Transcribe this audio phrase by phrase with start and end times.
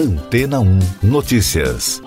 [0.00, 2.00] Antena 1 Notícias.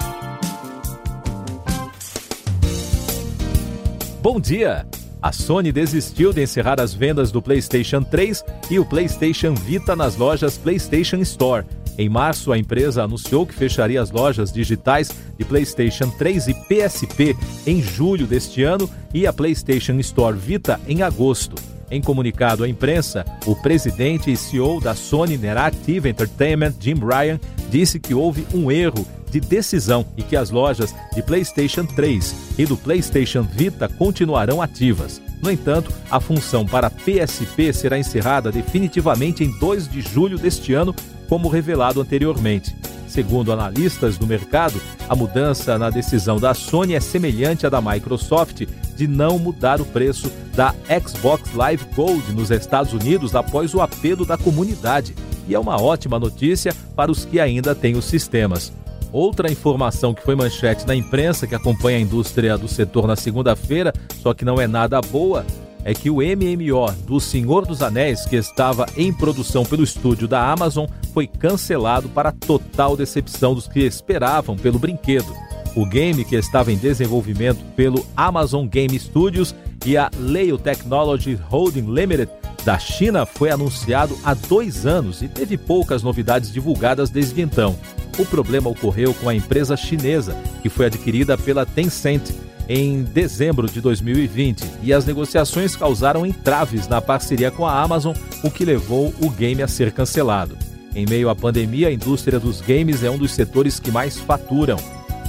[4.20, 4.88] Bom dia!
[5.22, 10.16] A Sony desistiu de encerrar as vendas do PlayStation 3 e o PlayStation Vita nas
[10.16, 11.66] lojas PlayStation Store.
[11.98, 17.36] Em março, a empresa anunciou que fecharia as lojas digitais de PlayStation 3 e PSP
[17.68, 21.56] em julho deste ano e a PlayStation Store Vita em agosto.
[21.92, 28.00] Em comunicado à imprensa, o presidente e CEO da Sony Interactive Entertainment, Jim Ryan, disse
[28.00, 32.78] que houve um erro de decisão e que as lojas de PlayStation 3 e do
[32.78, 35.22] PlayStation Vita continuarão ativas.
[35.42, 40.96] No entanto, a função para PSP será encerrada definitivamente em 2 de julho deste ano,
[41.28, 42.76] como revelado anteriormente.
[43.08, 48.66] Segundo analistas do mercado, a mudança na decisão da Sony é semelhante à da Microsoft
[48.96, 50.74] de não mudar o preço da
[51.06, 55.16] Xbox Live Gold nos Estados Unidos após o apelo da comunidade.
[55.48, 58.74] E é uma ótima notícia para os que ainda têm os sistemas.
[59.12, 63.94] Outra informação que foi manchete na imprensa que acompanha a indústria do setor na segunda-feira,
[64.24, 65.46] só que não é nada boa,
[65.86, 70.50] é que o MMO do Senhor dos Anéis, que estava em produção pelo estúdio da
[70.52, 75.34] Amazon, foi cancelado para total decepção dos que esperavam pelo brinquedo.
[75.76, 79.56] O game, que estava em desenvolvimento pelo Amazon Game Studios
[79.86, 82.30] e a Leo Technology Holding Limited
[82.64, 87.76] da China, foi anunciado há dois anos e teve poucas novidades divulgadas desde então.
[88.18, 92.32] O problema ocorreu com a empresa chinesa, que foi adquirida pela Tencent
[92.70, 98.50] em dezembro de 2020 e as negociações causaram entraves na parceria com a Amazon, o
[98.50, 100.58] que levou o game a ser cancelado.
[100.96, 104.78] Em meio à pandemia, a indústria dos games é um dos setores que mais faturam.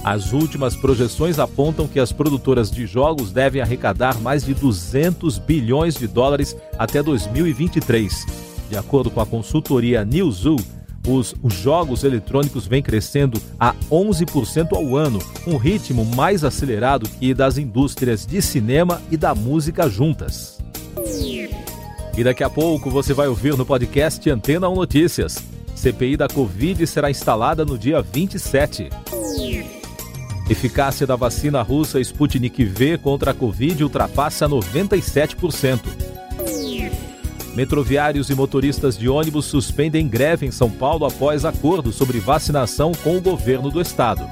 [0.04, 5.94] As últimas projeções apontam que as produtoras de jogos devem arrecadar mais de 200 bilhões
[5.94, 8.26] de dólares até 2023.
[8.68, 10.60] De acordo com a consultoria Newzoo,
[11.08, 17.32] os, os jogos eletrônicos vêm crescendo a 11% ao ano, um ritmo mais acelerado que
[17.32, 20.58] das indústrias de cinema e da música juntas.
[22.16, 25.53] E daqui a pouco você vai ouvir no podcast Antena 1 Notícias.
[25.74, 28.88] CPI da Covid será instalada no dia 27.
[30.48, 35.80] Eficácia da vacina russa Sputnik V contra a Covid ultrapassa 97%.
[37.54, 43.16] Metroviários e motoristas de ônibus suspendem greve em São Paulo após acordo sobre vacinação com
[43.16, 44.28] o governo do estado.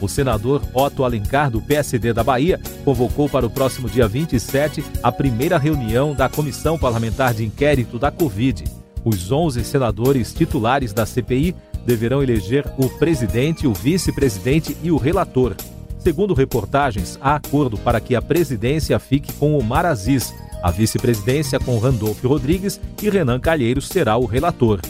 [0.00, 5.12] O senador Otto Alencar, do PSD da Bahia, convocou para o próximo dia 27 a
[5.12, 8.79] primeira reunião da Comissão Parlamentar de Inquérito da Covid.
[9.04, 11.54] Os 11 senadores titulares da CPI
[11.86, 15.54] deverão eleger o presidente, o vice-presidente e o relator.
[15.98, 21.58] Segundo reportagens, há acordo para que a presidência fique com o Mar Aziz, a vice-presidência
[21.58, 24.80] com Randolph Rodrigues e Renan Calheiros será o relator.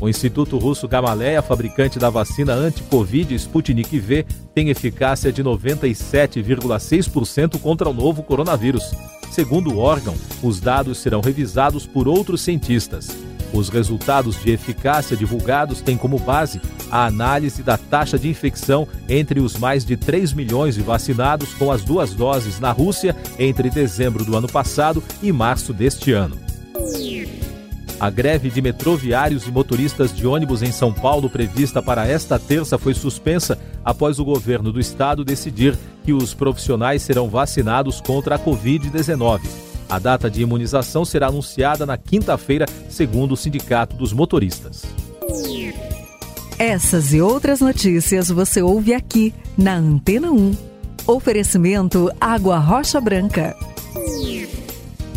[0.00, 7.88] O Instituto Russo Gamaleya, fabricante da vacina anti-Covid Sputnik V, tem eficácia de 97,6% contra
[7.88, 8.92] o novo coronavírus.
[9.30, 13.08] Segundo o órgão, os dados serão revisados por outros cientistas.
[13.52, 16.60] Os resultados de eficácia divulgados têm como base
[16.90, 21.70] a análise da taxa de infecção entre os mais de 3 milhões de vacinados com
[21.70, 26.36] as duas doses na Rússia entre dezembro do ano passado e março deste ano.
[27.98, 32.76] A greve de metroviários e motoristas de ônibus em São Paulo, prevista para esta terça,
[32.76, 38.38] foi suspensa após o governo do estado decidir que os profissionais serão vacinados contra a
[38.38, 39.40] Covid-19.
[39.88, 44.84] A data de imunização será anunciada na quinta-feira, segundo o Sindicato dos Motoristas.
[46.56, 50.54] Essas e outras notícias você ouve aqui na Antena 1.
[51.08, 53.56] Oferecimento Água Rocha Branca.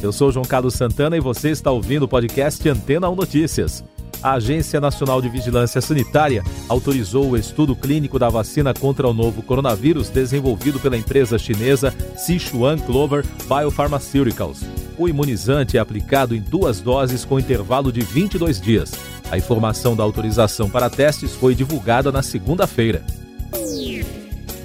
[0.02, 3.84] Eu sou João Carlos Santana e você está ouvindo o podcast Antena 1 Notícias.
[4.22, 9.41] A Agência Nacional de Vigilância Sanitária autorizou o estudo clínico da vacina contra o novo
[9.41, 14.62] coronavírus desenvolvido pela empresa chinesa Sichuan Clover Biopharmaceuticals.
[14.97, 18.91] O imunizante é aplicado em duas doses com intervalo de 22 dias.
[19.32, 23.05] A informação da autorização para testes foi divulgada na segunda-feira.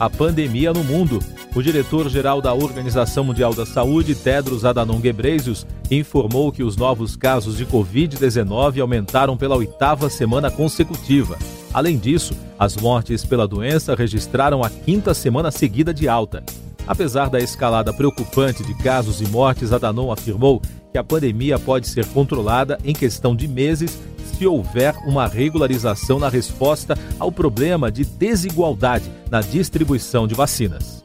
[0.00, 1.20] A pandemia no mundo.
[1.54, 7.56] O diretor-geral da Organização Mundial da Saúde, Tedros Adhanom Ghebreyesus, informou que os novos casos
[7.56, 11.38] de Covid-19 aumentaram pela oitava semana consecutiva.
[11.72, 16.42] Além disso, as mortes pela doença registraram a quinta semana seguida de alta.
[16.88, 20.60] Apesar da escalada preocupante de casos e mortes, Adhanom afirmou
[20.90, 23.96] que a pandemia pode ser controlada em questão de meses
[24.36, 31.03] se houver uma regularização na resposta ao problema de desigualdade na distribuição de vacinas.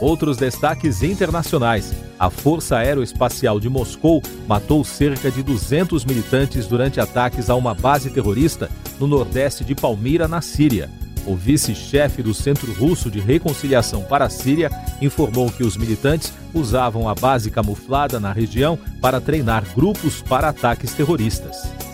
[0.00, 1.94] Outros destaques internacionais.
[2.18, 8.10] a Força Aeroespacial de Moscou matou cerca de 200 militantes durante ataques a uma base
[8.10, 10.90] terrorista no nordeste de Palmira, na Síria.
[11.26, 14.70] O vice-chefe do Centro Russo de Reconciliação para a Síria
[15.00, 20.92] informou que os militantes usavam a base camuflada na região para treinar grupos para ataques
[20.94, 21.85] terroristas.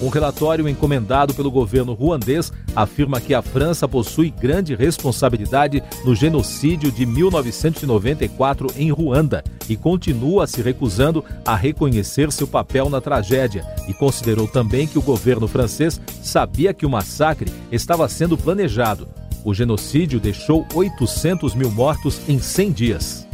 [0.00, 6.92] Um relatório encomendado pelo governo ruandês afirma que a França possui grande responsabilidade no genocídio
[6.92, 13.94] de 1994 em Ruanda e continua se recusando a reconhecer seu papel na tragédia e
[13.94, 19.08] considerou também que o governo francês sabia que o massacre estava sendo planejado.
[19.44, 23.28] O genocídio deixou 800 mil mortos em 100 dias.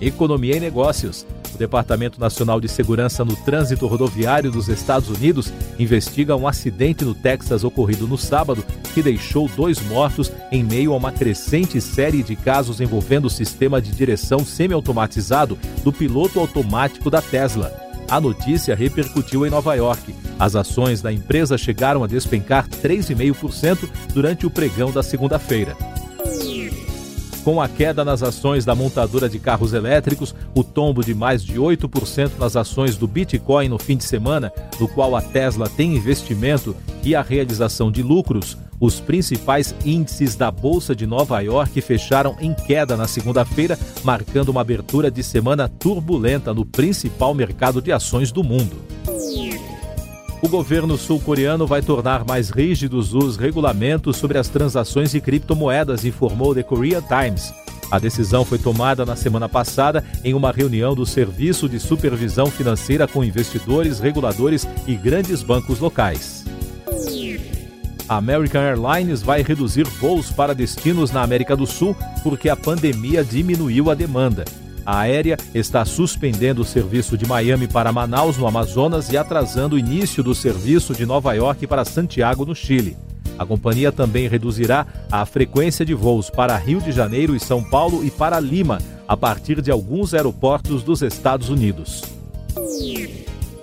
[0.00, 1.26] Economia e Negócios.
[1.58, 7.16] O Departamento Nacional de Segurança no Trânsito Rodoviário dos Estados Unidos investiga um acidente no
[7.16, 8.64] Texas ocorrido no sábado
[8.94, 13.82] que deixou dois mortos em meio a uma crescente série de casos envolvendo o sistema
[13.82, 17.74] de direção semiautomatizado do piloto automático da Tesla.
[18.08, 20.14] A notícia repercutiu em Nova York.
[20.38, 25.76] As ações da empresa chegaram a despencar 3,5% durante o pregão da segunda-feira.
[27.48, 31.54] Com a queda nas ações da montadora de carros elétricos, o tombo de mais de
[31.54, 36.76] 8% nas ações do Bitcoin no fim de semana, no qual a Tesla tem investimento,
[37.02, 42.52] e a realização de lucros, os principais índices da Bolsa de Nova York fecharam em
[42.52, 48.44] queda na segunda-feira, marcando uma abertura de semana turbulenta no principal mercado de ações do
[48.44, 48.76] mundo.
[50.40, 56.54] O governo sul-coreano vai tornar mais rígidos os regulamentos sobre as transações de criptomoedas, informou
[56.54, 57.52] The Korea Times.
[57.90, 63.08] A decisão foi tomada na semana passada em uma reunião do Serviço de Supervisão Financeira
[63.08, 66.44] com investidores, reguladores e grandes bancos locais.
[68.08, 73.24] A American Airlines vai reduzir voos para destinos na América do Sul porque a pandemia
[73.24, 74.44] diminuiu a demanda.
[74.90, 80.22] Aérea está suspendendo o serviço de Miami para Manaus, no Amazonas, e atrasando o início
[80.22, 82.96] do serviço de Nova York para Santiago, no Chile.
[83.38, 88.02] A companhia também reduzirá a frequência de voos para Rio de Janeiro e São Paulo
[88.02, 92.02] e para Lima, a partir de alguns aeroportos dos Estados Unidos.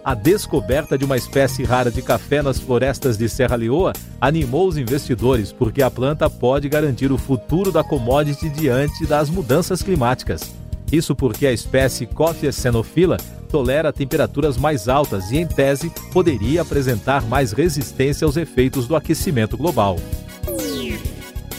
[0.03, 4.77] A descoberta de uma espécie rara de café nas florestas de Serra Leoa animou os
[4.77, 10.53] investidores, porque a planta pode garantir o futuro da commodity diante das mudanças climáticas.
[10.95, 13.17] Isso porque a espécie Coffea xenophila
[13.49, 19.57] tolera temperaturas mais altas e, em tese, poderia apresentar mais resistência aos efeitos do aquecimento
[19.57, 19.97] global.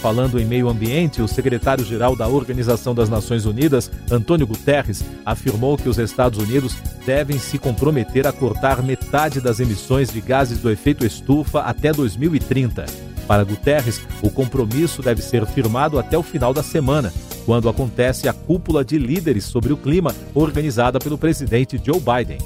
[0.00, 5.88] Falando em meio ambiente, o secretário-geral da Organização das Nações Unidas, Antônio Guterres, afirmou que
[5.88, 6.74] os Estados Unidos
[7.04, 12.86] devem se comprometer a cortar metade das emissões de gases do efeito estufa até 2030.
[13.26, 17.12] Para Guterres, o compromisso deve ser firmado até o final da semana,
[17.46, 22.38] quando acontece a cúpula de líderes sobre o clima organizada pelo presidente Joe Biden.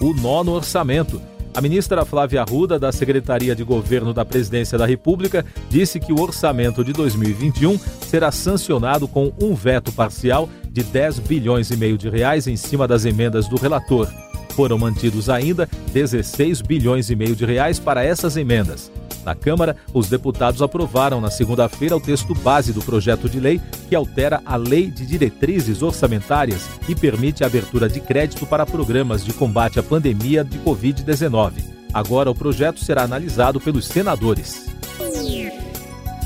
[0.00, 1.22] O nono orçamento.
[1.54, 6.20] A ministra Flávia Arruda, da Secretaria de Governo da Presidência da República, disse que o
[6.20, 12.08] orçamento de 2021 será sancionado com um veto parcial de 10 bilhões e meio de
[12.08, 14.08] reais em cima das emendas do relator.
[14.50, 18.90] Foram mantidos ainda 16 bilhões e meio de reais para essas emendas.
[19.28, 23.94] Na Câmara, os deputados aprovaram na segunda-feira o texto base do projeto de lei que
[23.94, 29.34] altera a Lei de Diretrizes Orçamentárias e permite a abertura de crédito para programas de
[29.34, 31.62] combate à pandemia de Covid-19.
[31.92, 34.66] Agora o projeto será analisado pelos senadores.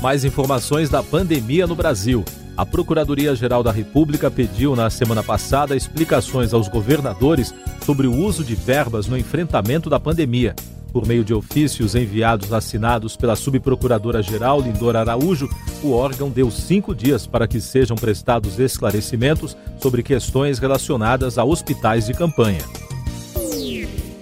[0.01, 2.23] Mais informações da pandemia no Brasil.
[2.55, 7.53] A Procuradoria-Geral da República pediu na semana passada explicações aos governadores
[7.85, 10.55] sobre o uso de verbas no enfrentamento da pandemia.
[10.93, 15.49] Por meio de ofícios enviados assinados pela subprocuradora-geral Lindora Araújo,
[15.81, 22.05] o órgão deu cinco dias para que sejam prestados esclarecimentos sobre questões relacionadas a hospitais
[22.05, 22.61] de campanha.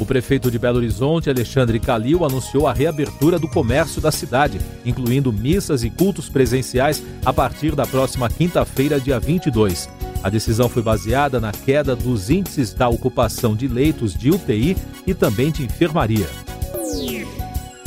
[0.00, 5.32] O prefeito de Belo Horizonte, Alexandre Calil, anunciou a reabertura do comércio da cidade, incluindo
[5.32, 9.88] missas e cultos presenciais a partir da próxima quinta-feira, dia 22.
[10.22, 15.14] A decisão foi baseada na queda dos índices da ocupação de leitos de UTI e
[15.14, 16.28] também de enfermaria.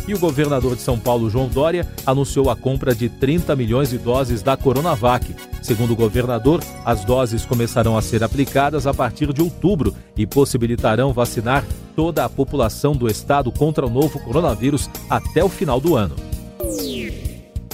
[0.08, 3.98] E o governador de São Paulo, João Dória, anunciou a compra de 30 milhões de
[3.98, 5.36] doses da Coronavac.
[5.62, 11.14] Segundo o governador, as doses começarão a ser aplicadas a partir de outubro e possibilitarão
[11.14, 11.64] vacinar
[11.96, 16.16] toda a população do estado contra o novo coronavírus até o final do ano.